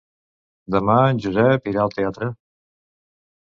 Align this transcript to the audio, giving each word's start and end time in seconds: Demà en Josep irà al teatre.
Demà 0.75 0.95
en 1.09 1.19
Josep 1.25 1.69
irà 1.73 1.85
al 1.85 1.93
teatre. 1.99 2.31